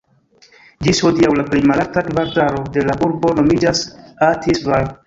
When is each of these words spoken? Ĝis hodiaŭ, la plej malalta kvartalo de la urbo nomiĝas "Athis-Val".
Ĝis 0.87 1.01
hodiaŭ, 1.07 1.29
la 1.41 1.45
plej 1.51 1.61
malalta 1.73 2.05
kvartalo 2.09 2.65
de 2.79 2.87
la 2.89 2.97
urbo 3.11 3.39
nomiĝas 3.43 3.89
"Athis-Val". 4.33 4.95